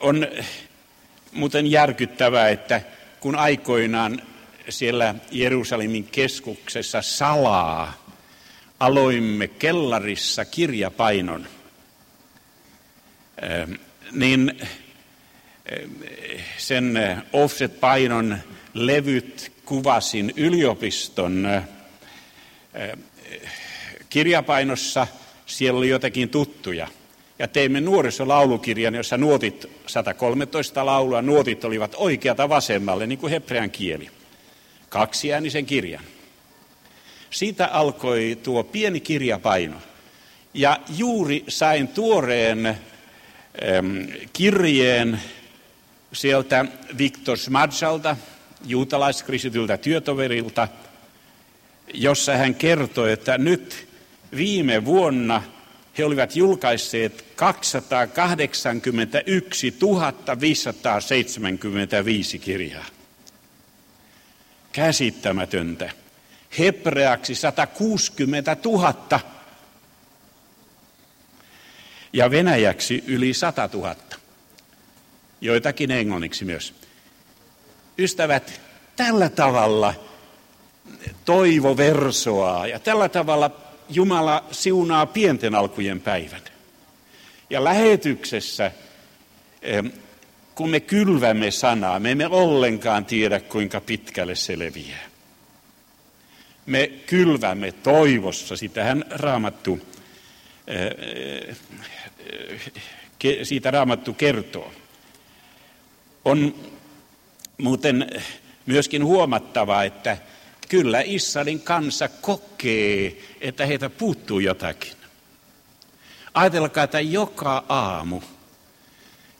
On 0.00 0.26
muuten 1.32 1.66
järkyttävää, 1.66 2.48
että 2.48 2.82
kun 3.20 3.36
aikoinaan 3.36 4.22
siellä 4.68 5.14
Jerusalemin 5.30 6.04
keskuksessa 6.04 7.02
salaa 7.02 8.03
aloimme 8.84 9.48
kellarissa 9.48 10.44
kirjapainon, 10.44 11.46
niin 14.12 14.52
eh, 15.66 16.44
sen 16.58 16.96
eh, 16.96 17.16
offset-painon 17.32 18.38
levyt 18.74 19.52
kuvasin 19.64 20.32
yliopiston 20.36 21.46
eh, 22.74 22.98
kirjapainossa. 24.10 25.06
Siellä 25.46 25.78
oli 25.78 25.88
jotakin 25.88 26.28
tuttuja. 26.28 26.88
Ja 27.38 27.48
teimme 27.48 27.80
nuorisolaulukirjan, 27.80 28.94
jossa 28.94 29.18
nuotit, 29.18 29.66
113 29.86 30.86
laulua, 30.86 31.22
nuotit 31.22 31.64
olivat 31.64 31.94
oikeata 31.96 32.48
vasemmalle, 32.48 33.06
niin 33.06 33.18
kuin 33.18 33.30
hebrean 33.30 33.70
kieli. 33.70 34.10
Kaksiäänisen 34.88 35.66
kirjan. 35.66 36.04
Siitä 37.34 37.66
alkoi 37.66 38.38
tuo 38.42 38.64
pieni 38.64 39.00
kirjapaino. 39.00 39.76
Ja 40.54 40.80
juuri 40.96 41.44
sain 41.48 41.88
tuoreen 41.88 42.78
kirjeen 44.32 45.20
sieltä 46.12 46.64
Viktor 46.98 47.38
Smadsalta, 47.38 48.16
juutalaiskrisityltä 48.66 49.76
työtoverilta, 49.76 50.68
jossa 51.94 52.36
hän 52.36 52.54
kertoi, 52.54 53.12
että 53.12 53.38
nyt 53.38 53.88
viime 54.36 54.84
vuonna 54.84 55.42
he 55.98 56.04
olivat 56.04 56.36
julkaisseet 56.36 57.24
281 57.36 59.74
575 60.40 62.38
kirjaa. 62.38 62.86
Käsittämätöntä. 64.72 66.03
Hebreaksi 66.58 67.34
160 67.34 68.56
000 68.64 69.20
ja 72.12 72.30
venäjäksi 72.30 73.04
yli 73.06 73.34
100 73.34 73.70
000. 73.72 73.96
Joitakin 75.40 75.90
englanniksi 75.90 76.44
myös. 76.44 76.74
Ystävät, 77.98 78.60
tällä 78.96 79.28
tavalla 79.28 79.94
toivo 81.24 81.76
versoaa 81.76 82.66
ja 82.66 82.78
tällä 82.78 83.08
tavalla 83.08 83.50
Jumala 83.88 84.44
siunaa 84.50 85.06
pienten 85.06 85.54
alkujen 85.54 86.00
päivän. 86.00 86.42
Ja 87.50 87.64
lähetyksessä, 87.64 88.70
kun 90.54 90.70
me 90.70 90.80
kylvämme 90.80 91.50
sanaa, 91.50 92.00
me 92.00 92.10
emme 92.10 92.26
ollenkaan 92.26 93.04
tiedä, 93.04 93.40
kuinka 93.40 93.80
pitkälle 93.80 94.34
se 94.34 94.58
leviää. 94.58 95.13
Me 96.66 96.86
kylvämme 97.06 97.72
toivossa, 97.72 98.56
sitähän 98.56 99.04
raamattu 99.10 99.80
siitä 103.42 103.70
raamattu 103.70 104.12
kertoo. 104.12 104.72
On 106.24 106.54
muuten 107.58 108.22
myöskin 108.66 109.04
huomattava, 109.04 109.84
että 109.84 110.18
kyllä 110.68 111.02
Israelin 111.04 111.60
kansa 111.60 112.08
kokee, 112.08 113.16
että 113.40 113.66
heitä 113.66 113.90
puuttuu 113.90 114.38
jotakin. 114.38 114.92
Ajatelkaa, 116.34 116.84
että 116.84 117.00
joka 117.00 117.64
aamu 117.68 118.20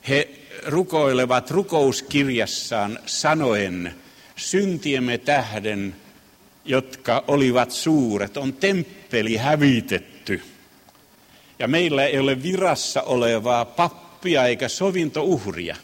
he 0.09 0.29
rukoilevat 0.67 1.51
rukouskirjassaan 1.51 2.99
sanoen 3.07 3.95
syntiemme 4.37 5.19
tähden, 5.19 5.97
jotka 6.65 7.25
olivat 7.29 7.71
suuret, 7.71 8.37
on 8.37 8.53
temppeli 8.53 9.37
hävitetty– 9.37 10.43
ja 11.59 11.69
meillä 11.69 12.05
ei 12.05 12.19
ole 12.19 12.43
virassa 12.43 13.03
olevaa 13.03 13.65
pappia 13.65 14.47
eikä 14.47 14.69
sovintouhria. 14.69 15.77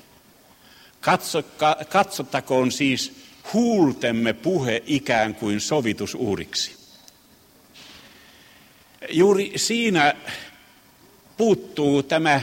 Katsoka, 1.00 1.76
katsottakoon 1.88 2.72
siis 2.72 3.12
huultemme 3.52 4.32
puhe 4.32 4.82
ikään 4.86 5.34
kuin 5.34 5.60
sovitusuhriksi. 5.60 6.76
Juuri 9.10 9.52
siinä 9.56 10.14
puuttuu 11.36 12.02
tämä 12.02 12.40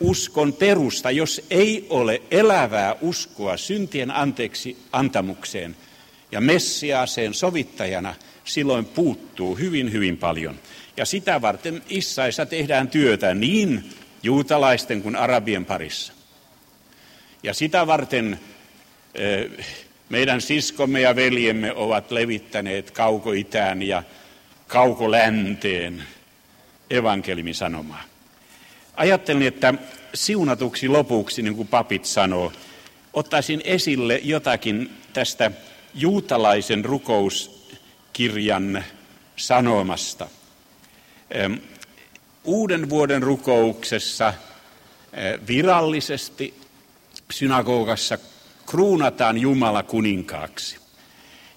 uskon 0.00 0.52
perusta, 0.52 1.10
jos 1.10 1.40
ei 1.50 1.86
ole 1.90 2.22
elävää 2.30 2.96
uskoa 3.00 3.56
syntien 3.56 4.10
anteeksi 4.10 4.76
antamukseen 4.92 5.76
ja 6.32 6.40
Messiaaseen 6.40 7.34
sovittajana, 7.34 8.14
silloin 8.44 8.84
puuttuu 8.84 9.54
hyvin, 9.56 9.92
hyvin 9.92 10.16
paljon. 10.16 10.58
Ja 10.96 11.04
sitä 11.04 11.40
varten 11.40 11.82
Issaissa 11.88 12.46
tehdään 12.46 12.88
työtä 12.88 13.34
niin 13.34 13.90
juutalaisten 14.22 15.02
kuin 15.02 15.16
arabien 15.16 15.64
parissa. 15.64 16.12
Ja 17.42 17.54
sitä 17.54 17.86
varten 17.86 18.40
meidän 20.08 20.40
siskomme 20.40 21.00
ja 21.00 21.16
veljemme 21.16 21.72
ovat 21.74 22.10
levittäneet 22.10 22.90
kauko-itään 22.90 23.82
ja 23.82 24.02
kauko-länteen 24.66 26.02
evankeliumin 26.90 27.54
sanomaa. 27.54 28.02
Ajattelin, 28.96 29.46
että 29.46 29.74
siunatuksi 30.14 30.88
lopuksi, 30.88 31.42
niin 31.42 31.56
kuin 31.56 31.68
papit 31.68 32.04
sanoo, 32.04 32.52
ottaisin 33.12 33.60
esille 33.64 34.20
jotakin 34.22 34.90
tästä 35.12 35.50
juutalaisen 35.94 36.84
rukouskirjan 36.84 38.84
sanomasta. 39.36 40.28
Uuden 42.44 42.90
vuoden 42.90 43.22
rukouksessa 43.22 44.34
virallisesti 45.46 46.54
synagogassa 47.30 48.18
kruunataan 48.66 49.38
Jumala 49.38 49.82
kuninkaaksi. 49.82 50.76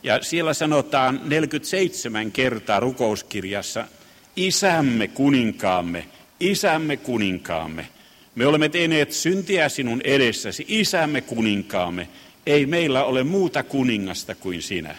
Ja 0.04 0.24
siellä 0.24 0.54
sanotaan 0.54 1.22
47 1.24 2.32
kertaa 2.32 2.80
rukouskirjassa, 2.80 3.88
isämme 4.36 5.08
kuninkaamme, 5.08 6.06
isämme 6.39 6.98
kuninkaamme. 6.98 7.88
Me 8.36 8.46
olemme 8.46 8.69
tehneet 8.69 9.12
syntiä 9.12 9.69
sinun 9.69 10.02
edessäsi, 10.04 10.65
isämme 10.67 11.22
kuninkaamme. 11.22 12.08
Ei 12.46 12.66
meillä 12.66 13.04
ole 13.04 13.24
muuta 13.24 13.64
kuningasta 13.64 14.36
kuin 14.36 14.62
sinä. 14.62 14.96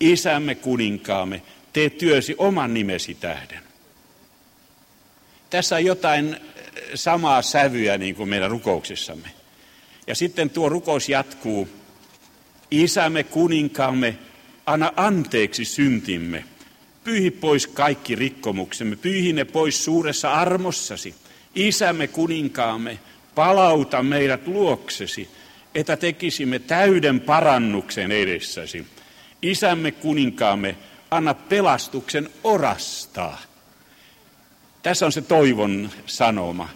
Isämme 0.00 0.54
kuninkaamme, 0.54 1.42
tee 1.72 1.90
työsi 1.90 2.34
oman 2.38 2.74
nimesi 2.74 3.14
tähden. 3.14 3.60
Tässä 5.50 5.76
on 5.76 5.84
jotain 5.84 6.36
samaa 6.94 7.42
sävyä 7.42 7.98
niin 7.98 8.14
kuin 8.14 8.28
meidän 8.28 8.50
rukouksissamme. 8.50 9.28
Ja 10.06 10.14
sitten 10.14 10.50
tuo 10.50 10.68
rukous 10.68 11.08
jatkuu. 11.08 11.68
Isämme 12.70 13.24
kuninkaamme, 13.24 14.18
anna 14.66 14.92
anteeksi 14.96 15.64
syntimme. 15.64 16.44
Pyyhi 17.04 17.30
pois 17.30 17.66
kaikki 17.66 18.14
rikkomuksemme, 18.14 18.96
pyyhi 18.96 19.32
ne 19.32 19.44
pois 19.44 19.84
suuressa 19.84 20.32
armossasi. 20.32 21.14
Isämme 21.54 22.08
kuninkaamme, 22.08 22.98
palauta 23.34 24.02
meidät 24.02 24.46
luoksesi, 24.46 25.28
että 25.78 25.96
tekisimme 25.96 26.58
täyden 26.58 27.20
parannuksen 27.20 28.12
edessäsi. 28.12 28.86
Isämme 29.42 29.90
kuninkaamme, 29.90 30.76
anna 31.10 31.34
pelastuksen 31.34 32.30
orastaa. 32.44 33.40
Tässä 34.82 35.06
on 35.06 35.12
se 35.12 35.22
toivon 35.22 35.90
sanoma, 36.06 36.68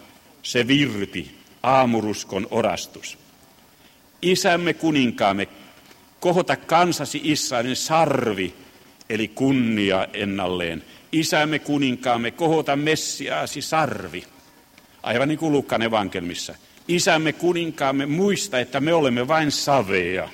se 0.42 0.66
virti, 0.66 1.38
aamuruskon 1.62 2.46
orastus. 2.50 3.18
Isämme 4.22 4.74
kuninkaamme, 4.74 5.48
kohota 6.20 6.56
kansasi 6.56 7.20
Israelin 7.24 7.76
sarvi, 7.76 8.54
eli 9.10 9.28
kunnia 9.28 10.06
ennalleen. 10.12 10.84
Isämme 11.12 11.58
kuninkaamme, 11.58 12.30
kohota 12.30 12.76
Messiaasi 12.76 13.62
sarvi. 13.62 14.24
Aivan 15.02 15.28
niin 15.28 15.38
kuin 15.38 15.52
Lukkan 15.52 15.82
evankelmissa. 15.82 16.54
Isämme 16.94 17.32
kuninkaamme, 17.32 18.06
muista, 18.06 18.58
että 18.58 18.80
me 18.80 18.94
olemme 18.94 19.28
vain 19.28 19.50
saveja. 19.50 20.28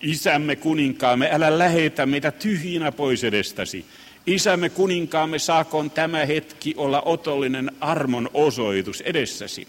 Isämme 0.00 0.56
kuninkaamme, 0.56 1.28
älä 1.32 1.58
lähetä 1.58 2.06
meitä 2.06 2.30
tyhjinä 2.30 2.92
pois 2.92 3.24
edestäsi. 3.24 3.84
Isämme 4.26 4.68
kuninkaamme, 4.68 5.38
saakoon 5.38 5.90
tämä 5.90 6.24
hetki 6.24 6.74
olla 6.76 7.02
otollinen 7.04 7.72
armon 7.80 8.30
osoitus 8.34 9.00
edessäsi. 9.00 9.68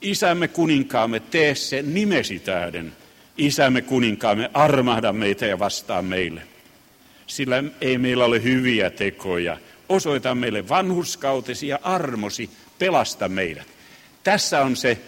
Isämme 0.00 0.48
kuninkaamme, 0.48 1.20
tee 1.20 1.54
se 1.54 1.82
nimesi 1.82 2.38
tähden. 2.38 2.92
Isämme 3.38 3.82
kuninkaamme, 3.82 4.50
armahda 4.54 5.12
meitä 5.12 5.46
ja 5.46 5.58
vastaa 5.58 6.02
meille. 6.02 6.42
Sillä 7.26 7.64
ei 7.80 7.98
meillä 7.98 8.24
ole 8.24 8.42
hyviä 8.42 8.90
tekoja. 8.90 9.56
Osoita 9.88 10.34
meille 10.34 10.68
vanhuskautesi 10.68 11.68
ja 11.68 11.78
armosi, 11.82 12.50
pelasta 12.78 13.28
meidät. 13.28 13.66
Tässä 14.22 14.62
on 14.62 14.76
se 14.76 14.98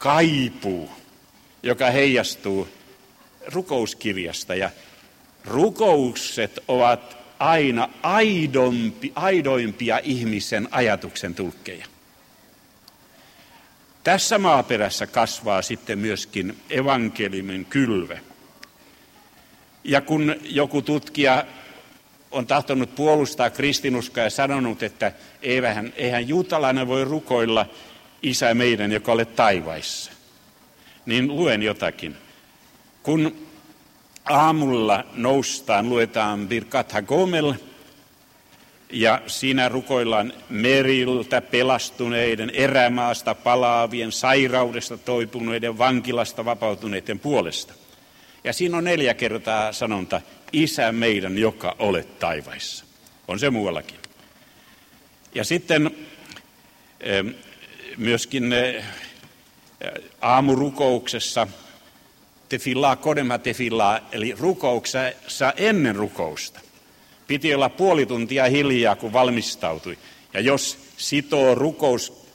kaipuu, 0.00 0.90
joka 1.62 1.90
heijastuu 1.90 2.68
rukouskirjasta. 3.46 4.54
Ja 4.54 4.70
rukoukset 5.44 6.58
ovat 6.68 7.16
aina 7.38 7.88
aidompi, 8.02 9.12
aidoimpia 9.14 10.00
ihmisen 10.02 10.68
ajatuksen 10.70 11.34
tulkkeja. 11.34 11.86
Tässä 14.04 14.38
maaperässä 14.38 15.06
kasvaa 15.06 15.62
sitten 15.62 15.98
myöskin 15.98 16.56
evankeliumin 16.70 17.64
kylve. 17.64 18.20
Ja 19.84 20.00
kun 20.00 20.34
joku 20.44 20.82
tutkija 20.82 21.44
on 22.30 22.46
tahtonut 22.46 22.94
puolustaa 22.94 23.50
kristinuskoa 23.50 24.24
ja 24.24 24.30
sanonut, 24.30 24.82
että 24.82 25.12
eihän, 25.42 25.92
eihän 25.96 26.28
juutalainen 26.28 26.88
voi 26.88 27.04
rukoilla 27.04 27.66
isä 28.22 28.54
meidän, 28.54 28.92
joka 28.92 29.12
olet 29.12 29.36
taivaissa, 29.36 30.12
niin 31.06 31.28
luen 31.36 31.62
jotakin. 31.62 32.16
Kun 33.02 33.36
aamulla 34.24 35.04
noustaan, 35.12 35.88
luetaan 35.88 36.48
Birkat 36.48 36.92
Hagomel, 36.92 37.54
ja 38.92 39.22
siinä 39.26 39.68
rukoillaan 39.68 40.32
meriltä 40.48 41.40
pelastuneiden, 41.40 42.50
erämaasta 42.50 43.34
palaavien, 43.34 44.12
sairaudesta 44.12 44.98
toipuneiden, 44.98 45.78
vankilasta 45.78 46.44
vapautuneiden 46.44 47.18
puolesta. 47.18 47.74
Ja 48.44 48.52
siinä 48.52 48.76
on 48.76 48.84
neljä 48.84 49.14
kertaa 49.14 49.72
sanonta, 49.72 50.20
Isä 50.52 50.92
meidän, 50.92 51.38
joka 51.38 51.76
olet 51.78 52.18
taivaissa. 52.18 52.84
On 53.28 53.38
se 53.38 53.50
muuallakin. 53.50 53.98
Ja 55.34 55.44
sitten 55.44 55.90
myöskin 58.00 58.54
aamurukouksessa 60.20 61.46
tefillaa 62.48 62.96
kodema 62.96 63.38
tefillaa, 63.38 64.00
eli 64.12 64.34
rukouksessa 64.38 65.52
ennen 65.56 65.96
rukousta. 65.96 66.60
Piti 67.26 67.54
olla 67.54 67.68
puoli 67.68 68.06
tuntia 68.06 68.44
hiljaa, 68.44 68.96
kun 68.96 69.12
valmistautui. 69.12 69.98
Ja 70.34 70.40
jos 70.40 70.78
sitoo 70.96 71.54
rukous 71.54 72.26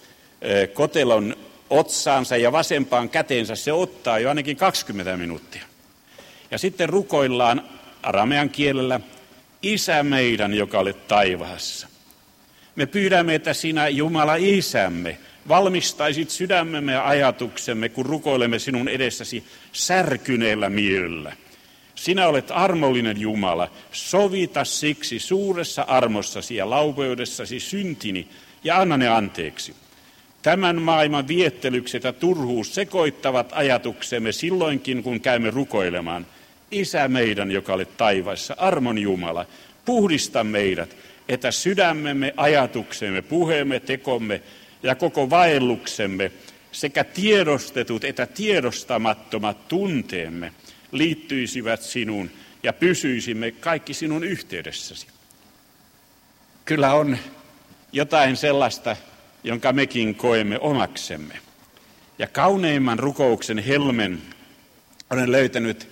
kotelon 0.73 1.35
otsaansa 1.69 2.37
ja 2.37 2.51
vasempaan 2.51 3.09
käteensä, 3.09 3.55
se 3.55 3.73
ottaa 3.73 4.19
jo 4.19 4.29
ainakin 4.29 4.57
20 4.57 5.17
minuuttia. 5.17 5.63
Ja 6.51 6.57
sitten 6.57 6.89
rukoillaan 6.89 7.69
aramean 8.03 8.49
kielellä, 8.49 8.99
Isä 9.61 10.03
meidän, 10.03 10.53
joka 10.53 10.79
olet 10.79 11.07
taivaassa. 11.07 11.87
Me 12.75 12.85
pyydämme, 12.85 13.35
että 13.35 13.53
sinä 13.53 13.87
Jumala 13.87 14.35
Isämme 14.35 15.17
valmistaisit 15.47 16.29
sydämemme 16.29 16.91
ja 16.91 17.07
ajatuksemme, 17.07 17.89
kun 17.89 18.05
rukoilemme 18.05 18.59
sinun 18.59 18.87
edessäsi 18.87 19.43
särkyneellä 19.71 20.69
mielellä. 20.69 21.33
Sinä 21.95 22.27
olet 22.27 22.51
armollinen 22.51 23.21
Jumala, 23.21 23.71
sovita 23.91 24.63
siksi 24.63 25.19
suuressa 25.19 25.81
armossasi 25.81 26.55
ja 26.55 26.69
laupeudessasi 26.69 27.59
syntini 27.59 28.27
ja 28.63 28.79
anna 28.79 28.97
ne 28.97 29.07
anteeksi. 29.07 29.75
Tämän 30.41 30.81
maailman 30.81 31.27
viettelykset 31.27 32.03
ja 32.03 32.13
turhuus 32.13 32.75
sekoittavat 32.75 33.49
ajatuksemme 33.51 34.31
silloinkin, 34.31 35.03
kun 35.03 35.21
käymme 35.21 35.51
rukoilemaan. 35.51 36.25
Isä 36.71 37.07
meidän, 37.07 37.51
joka 37.51 37.73
olet 37.73 37.97
taivaissa, 37.97 38.55
armon 38.57 38.97
Jumala, 38.97 39.45
puhdista 39.85 40.43
meidät, 40.43 40.95
että 41.29 41.51
sydämemme, 41.51 42.33
ajatuksemme, 42.37 43.21
puheemme, 43.21 43.79
tekomme 43.79 44.41
ja 44.83 44.95
koko 44.95 45.29
vaelluksemme 45.29 46.31
sekä 46.71 47.03
tiedostetut 47.03 48.03
että 48.03 48.25
tiedostamattomat 48.25 49.67
tunteemme 49.67 50.51
liittyisivät 50.91 51.81
sinuun 51.81 52.31
ja 52.63 52.73
pysyisimme 52.73 53.51
kaikki 53.51 53.93
sinun 53.93 54.23
yhteydessäsi. 54.23 55.07
Kyllä 56.65 56.93
on 56.93 57.17
jotain 57.91 58.37
sellaista, 58.37 58.95
jonka 59.43 59.73
mekin 59.73 60.15
koemme 60.15 60.59
omaksemme. 60.59 61.33
Ja 62.19 62.27
kauneimman 62.27 62.99
rukouksen 62.99 63.57
helmen 63.57 64.21
olen 65.09 65.31
löytänyt 65.31 65.87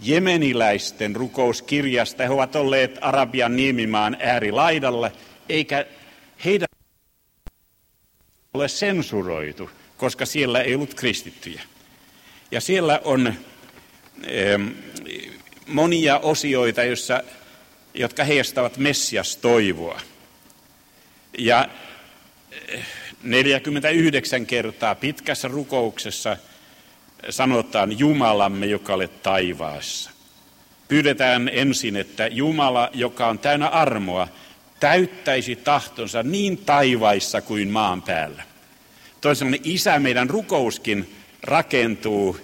jemeniläisten 0.00 1.16
rukouskirjasta. 1.16 2.22
He 2.22 2.28
ovat 2.30 2.56
olleet 2.56 2.98
Arabian 3.00 3.56
niemimaan 3.56 4.16
äärilaidalla, 4.20 5.10
eikä 5.48 5.86
ole 8.56 8.68
sensuroitu, 8.68 9.70
koska 9.96 10.26
siellä 10.26 10.60
ei 10.60 10.74
ollut 10.74 10.94
kristittyjä. 10.94 11.62
Ja 12.50 12.60
siellä 12.60 13.00
on 13.04 13.34
monia 15.66 16.18
osioita, 16.18 16.84
joissa 16.84 17.22
jotka 17.94 18.24
heijastavat 18.24 18.76
Messias 18.76 19.36
toivoa. 19.36 20.00
Ja 21.38 21.68
49 23.22 24.46
kertaa 24.46 24.94
pitkässä 24.94 25.48
rukouksessa 25.48 26.36
sanotaan 27.30 27.98
Jumalamme, 27.98 28.66
joka 28.66 28.94
olet 28.94 29.22
taivaassa. 29.22 30.10
Pyydetään 30.88 31.50
ensin, 31.52 31.96
että 31.96 32.26
Jumala, 32.26 32.90
joka 32.94 33.26
on 33.26 33.38
täynnä 33.38 33.68
armoa, 33.68 34.28
täyttäisi 34.80 35.56
tahtonsa 35.56 36.22
niin 36.22 36.58
taivaissa 36.58 37.40
kuin 37.40 37.68
maan 37.68 38.02
päällä. 38.02 38.42
Toisaalta 39.20 39.56
isä 39.64 39.98
meidän 39.98 40.30
rukouskin 40.30 41.14
rakentuu 41.42 42.38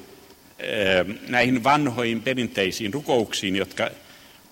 eh, 0.58 1.06
näihin 1.28 1.64
vanhoihin 1.64 2.22
perinteisiin 2.22 2.94
rukouksiin, 2.94 3.56
jotka 3.56 3.90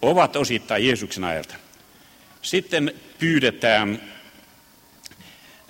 ovat 0.03 0.37
osittain 0.37 0.87
Jeesuksen 0.87 1.25
ajalta. 1.25 1.55
Sitten 2.43 2.95
pyydetään, 3.19 4.03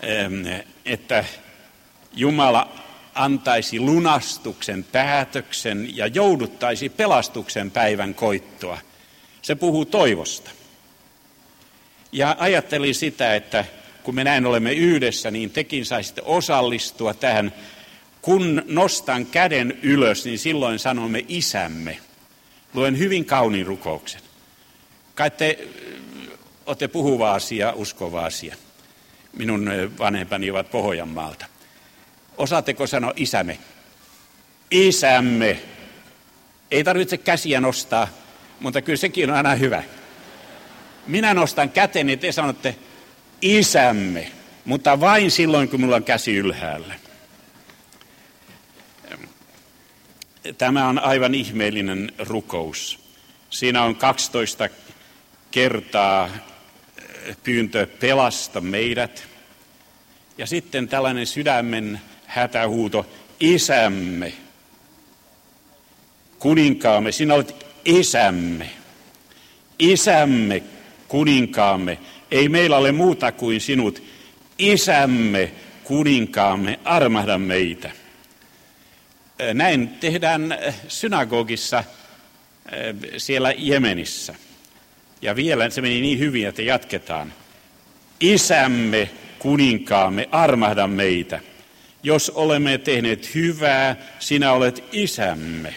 eh, 0.02 0.64
että 0.84 1.24
Jumala 2.12 2.80
antaisi 3.14 3.80
lunastuksen 3.80 4.84
päätöksen 4.84 5.96
ja 5.96 6.06
jouduttaisi 6.06 6.88
pelastuksen 6.88 7.70
päivän 7.70 8.14
koittoa. 8.14 8.78
Se 9.42 9.54
puhuu 9.54 9.84
toivosta. 9.84 10.50
Ja 12.12 12.36
ajattelin 12.38 12.94
sitä, 12.94 13.34
että 13.34 13.64
kun 14.02 14.14
me 14.14 14.24
näin 14.24 14.46
olemme 14.46 14.72
yhdessä, 14.72 15.30
niin 15.30 15.50
tekin 15.50 15.86
saisitte 15.86 16.22
osallistua 16.24 17.14
tähän. 17.14 17.54
Kun 18.22 18.62
nostan 18.66 19.26
käden 19.26 19.78
ylös, 19.82 20.24
niin 20.24 20.38
silloin 20.38 20.78
sanomme 20.78 21.24
isämme. 21.28 21.98
Luen 22.74 22.98
hyvin 22.98 23.24
kauniin 23.24 23.66
rukouksen. 23.66 24.20
Kai 25.14 25.30
te 25.30 25.68
olette 26.66 26.88
puhuva 26.88 27.34
asia, 27.34 27.72
uskova 27.72 28.24
asia. 28.24 28.56
Minun 29.36 29.70
vanhempani 29.98 30.50
ovat 30.50 30.70
Pohjanmaalta. 30.70 31.46
Osaatteko 32.38 32.86
sanoa 32.86 33.12
isämme? 33.16 33.58
Isämme. 34.70 35.60
Ei 36.70 36.84
tarvitse 36.84 37.16
käsiä 37.16 37.60
nostaa, 37.60 38.08
mutta 38.60 38.82
kyllä 38.82 38.96
sekin 38.96 39.30
on 39.30 39.36
aina 39.36 39.54
hyvä. 39.54 39.82
Minä 41.06 41.34
nostan 41.34 41.70
käteni, 41.70 42.16
te 42.16 42.32
sanotte 42.32 42.76
isämme, 43.42 44.32
mutta 44.64 45.00
vain 45.00 45.30
silloin, 45.30 45.68
kun 45.68 45.80
minulla 45.80 45.96
on 45.96 46.04
käsi 46.04 46.36
ylhäällä. 46.36 46.94
Tämä 50.58 50.88
on 50.88 50.98
aivan 50.98 51.34
ihmeellinen 51.34 52.12
rukous. 52.18 52.98
Siinä 53.50 53.82
on 53.82 53.96
12 53.96 54.68
kertaa 55.50 56.30
pyyntö 57.44 57.86
pelasta 57.86 58.60
meidät. 58.60 59.28
Ja 60.38 60.46
sitten 60.46 60.88
tällainen 60.88 61.26
sydämen 61.26 62.00
hätähuuto, 62.26 63.06
isämme, 63.40 64.32
kuninkaamme, 66.38 67.12
sinä 67.12 67.34
olet 67.34 67.66
isämme, 67.84 68.70
isämme, 69.78 70.62
kuninkaamme, 71.10 71.98
ei 72.30 72.48
meillä 72.48 72.76
ole 72.76 72.92
muuta 72.92 73.32
kuin 73.32 73.60
sinut, 73.60 74.02
isämme, 74.58 75.52
kuninkaamme, 75.84 76.80
armahda 76.84 77.38
meitä. 77.38 77.90
Näin 79.54 79.88
tehdään 79.88 80.58
synagogissa 80.88 81.84
siellä 83.16 83.54
Jemenissä. 83.58 84.34
Ja 85.22 85.36
vielä 85.36 85.70
se 85.70 85.80
meni 85.80 86.00
niin 86.00 86.18
hyvin, 86.18 86.46
että 86.46 86.62
jatketaan. 86.62 87.32
Isämme, 88.20 89.10
kuninkaamme, 89.38 90.28
armahda 90.32 90.86
meitä. 90.86 91.40
Jos 92.02 92.30
olemme 92.30 92.78
tehneet 92.78 93.34
hyvää, 93.34 93.96
sinä 94.18 94.52
olet 94.52 94.84
isämme. 94.92 95.74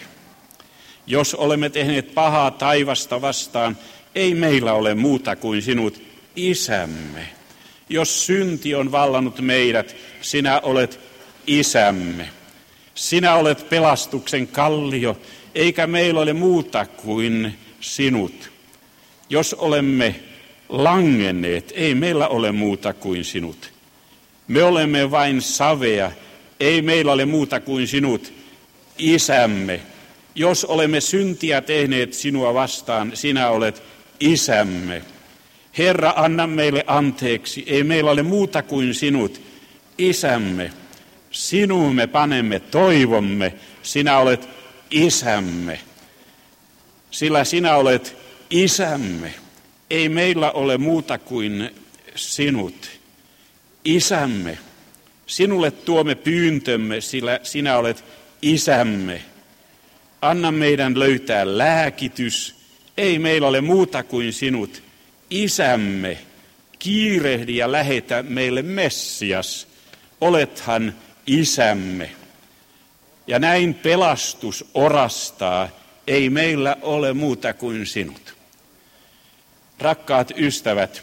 Jos 1.06 1.34
olemme 1.34 1.70
tehneet 1.70 2.14
pahaa 2.14 2.50
taivasta 2.50 3.20
vastaan, 3.20 3.76
ei 4.14 4.34
meillä 4.34 4.72
ole 4.72 4.94
muuta 4.94 5.36
kuin 5.36 5.62
sinut 5.62 6.02
isämme. 6.36 7.28
Jos 7.88 8.26
synti 8.26 8.74
on 8.74 8.92
vallannut 8.92 9.40
meidät, 9.40 9.96
sinä 10.20 10.60
olet 10.60 11.00
isämme. 11.46 12.28
Sinä 12.94 13.34
olet 13.34 13.68
pelastuksen 13.68 14.46
kallio, 14.46 15.18
eikä 15.54 15.86
meillä 15.86 16.20
ole 16.20 16.32
muuta 16.32 16.86
kuin 16.86 17.54
sinut. 17.80 18.50
Jos 19.30 19.54
olemme 19.54 20.20
langenneet, 20.68 21.72
ei 21.74 21.94
meillä 21.94 22.28
ole 22.28 22.52
muuta 22.52 22.92
kuin 22.92 23.24
sinut. 23.24 23.72
Me 24.48 24.62
olemme 24.62 25.10
vain 25.10 25.42
savea, 25.42 26.12
ei 26.60 26.82
meillä 26.82 27.12
ole 27.12 27.24
muuta 27.24 27.60
kuin 27.60 27.88
sinut, 27.88 28.32
isämme. 28.98 29.80
Jos 30.34 30.64
olemme 30.64 31.00
syntiä 31.00 31.60
tehneet 31.60 32.14
sinua 32.14 32.54
vastaan, 32.54 33.12
sinä 33.14 33.48
olet 33.48 33.82
isämme. 34.20 35.02
Herra, 35.78 36.12
anna 36.16 36.46
meille 36.46 36.84
anteeksi, 36.86 37.64
ei 37.66 37.84
meillä 37.84 38.10
ole 38.10 38.22
muuta 38.22 38.62
kuin 38.62 38.94
sinut, 38.94 39.40
isämme. 39.98 40.72
Sinuun 41.30 41.94
me 41.94 42.06
panemme 42.06 42.60
toivomme, 42.60 43.54
sinä 43.82 44.18
olet 44.18 44.48
isämme. 44.90 45.80
Sillä 47.10 47.44
sinä 47.44 47.76
olet 47.76 48.16
isämme. 48.50 49.34
Ei 49.90 50.08
meillä 50.08 50.50
ole 50.50 50.78
muuta 50.78 51.18
kuin 51.18 51.70
sinut. 52.14 52.90
Isämme, 53.84 54.58
sinulle 55.26 55.70
tuomme 55.70 56.14
pyyntömme, 56.14 57.00
sillä 57.00 57.40
sinä 57.42 57.76
olet 57.76 58.04
isämme. 58.42 59.22
Anna 60.22 60.52
meidän 60.52 60.98
löytää 60.98 61.58
lääkitys, 61.58 62.53
ei 62.96 63.18
meillä 63.18 63.48
ole 63.48 63.60
muuta 63.60 64.02
kuin 64.02 64.32
sinut, 64.32 64.82
isämme. 65.30 66.18
Kiirehdi 66.78 67.56
ja 67.56 67.72
lähetä 67.72 68.22
meille 68.22 68.62
Messias, 68.62 69.68
olethan 70.20 70.94
isämme. 71.26 72.10
Ja 73.26 73.38
näin 73.38 73.74
pelastus 73.74 74.64
orastaa, 74.74 75.68
ei 76.06 76.30
meillä 76.30 76.76
ole 76.82 77.12
muuta 77.12 77.52
kuin 77.52 77.86
sinut. 77.86 78.36
Rakkaat 79.78 80.32
ystävät, 80.36 81.02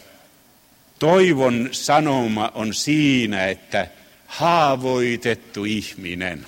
Toivon 1.00 1.70
sanoma 1.72 2.52
on 2.56 2.74
siinä, 2.74 3.48
että 3.48 3.88
haavoitettu 4.28 5.66
ihminen 5.66 6.46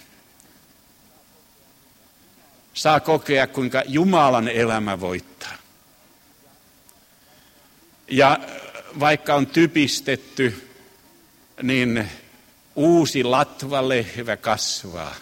saa 2.73 2.99
kokea, 2.99 3.47
kuinka 3.47 3.83
Jumalan 3.87 4.47
elämä 4.47 4.99
voittaa. 4.99 5.32
Ja 8.07 8.39
vaikka 8.99 9.35
on 9.35 9.47
typistetty, 9.47 10.69
niin 11.63 12.09
uusi 12.75 13.23
latvalehvä 13.23 14.37
kasvaa. 14.37 15.15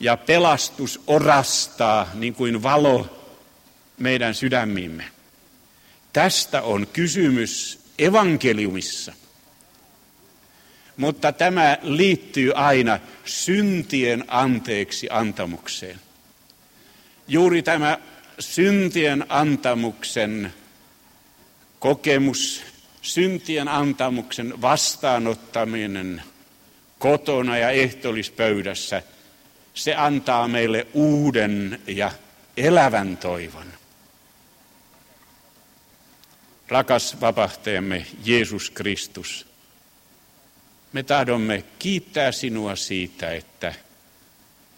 Ja 0.00 0.16
pelastus 0.16 1.00
orastaa 1.06 2.10
niin 2.14 2.34
kuin 2.34 2.62
valo 2.62 3.18
meidän 3.98 4.34
sydämimme. 4.34 5.04
Tästä 6.12 6.62
on 6.62 6.86
kysymys 6.92 7.80
evankeliumissa. 7.98 9.12
Mutta 10.96 11.32
tämä 11.32 11.78
liittyy 11.82 12.52
aina 12.54 12.98
syntien 13.24 14.24
anteeksi 14.28 15.06
antamukseen. 15.10 16.00
Juuri 17.28 17.62
tämä 17.62 17.98
syntien 18.42 19.24
antamuksen 19.28 20.52
kokemus, 21.78 22.62
syntien 23.02 23.68
antamuksen 23.68 24.62
vastaanottaminen 24.62 26.22
kotona 26.98 27.58
ja 27.58 27.70
ehtolispöydässä, 27.70 29.02
se 29.74 29.94
antaa 29.94 30.48
meille 30.48 30.86
uuden 30.94 31.82
ja 31.86 32.12
elävän 32.56 33.16
toivon. 33.16 33.66
Rakas 36.68 37.20
vapahtajamme 37.20 38.06
Jeesus 38.24 38.70
Kristus, 38.70 39.46
me 40.92 41.02
tahdomme 41.02 41.64
kiittää 41.78 42.32
sinua 42.32 42.76
siitä, 42.76 43.32
että 43.32 43.74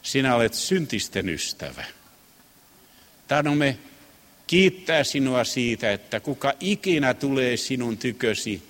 sinä 0.03 0.35
olet 0.35 0.55
syntisten 0.55 1.29
ystävä. 1.29 1.85
Tahdomme 3.35 3.79
kiittää 4.47 5.05
sinua 5.05 5.45
siitä, 5.45 5.93
että 5.93 6.21
kuka 6.21 6.53
ikinä 6.61 7.15
tulee 7.15 7.57
sinun 7.57 7.99
tykösi, 7.99 8.63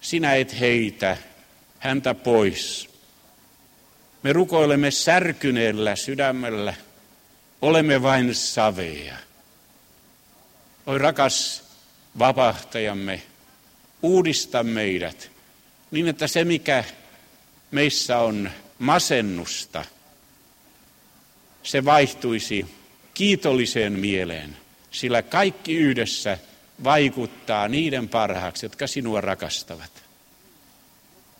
sinä 0.00 0.34
et 0.34 0.60
heitä 0.60 1.16
häntä 1.78 2.14
pois. 2.14 2.90
Me 4.22 4.32
rukoilemme 4.32 4.90
särkyneellä 4.90 5.96
sydämellä, 5.96 6.74
olemme 7.62 8.02
vain 8.02 8.34
savea. 8.34 9.16
Oi 10.86 10.98
rakas 10.98 11.64
vapahtajamme, 12.18 13.22
uudista 14.02 14.62
meidät 14.62 15.30
niin, 15.90 16.08
että 16.08 16.26
se 16.26 16.44
mikä 16.44 16.84
meissä 17.70 18.18
on 18.18 18.50
masennusta, 18.78 19.84
se 21.62 21.84
vaihtuisi 21.84 22.83
kiitolliseen 23.14 23.92
mieleen, 23.92 24.56
sillä 24.90 25.22
kaikki 25.22 25.74
yhdessä 25.74 26.38
vaikuttaa 26.84 27.68
niiden 27.68 28.08
parhaaksi, 28.08 28.66
jotka 28.66 28.86
sinua 28.86 29.20
rakastavat. 29.20 29.90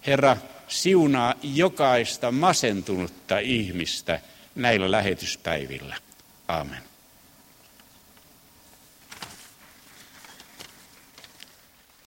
Herra, 0.06 0.36
siunaa 0.68 1.34
jokaista 1.42 2.32
masentunutta 2.32 3.38
ihmistä 3.38 4.20
näillä 4.54 4.90
lähetyspäivillä. 4.90 5.96
Amen. 6.48 6.93